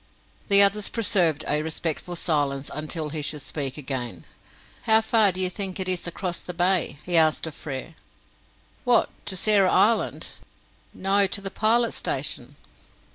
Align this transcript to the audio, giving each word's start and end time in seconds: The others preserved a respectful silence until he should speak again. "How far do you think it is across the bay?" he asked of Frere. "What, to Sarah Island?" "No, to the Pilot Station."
The 0.47 0.63
others 0.63 0.89
preserved 0.89 1.45
a 1.47 1.61
respectful 1.61 2.15
silence 2.15 2.71
until 2.73 3.09
he 3.11 3.21
should 3.21 3.43
speak 3.43 3.77
again. 3.77 4.25
"How 4.85 4.99
far 5.01 5.31
do 5.31 5.39
you 5.39 5.47
think 5.51 5.79
it 5.79 5.87
is 5.87 6.07
across 6.07 6.39
the 6.39 6.55
bay?" 6.55 6.97
he 7.03 7.15
asked 7.17 7.45
of 7.45 7.53
Frere. 7.53 7.93
"What, 8.83 9.09
to 9.27 9.37
Sarah 9.37 9.71
Island?" 9.71 10.25
"No, 10.91 11.27
to 11.27 11.39
the 11.39 11.51
Pilot 11.51 11.91
Station." 11.91 12.55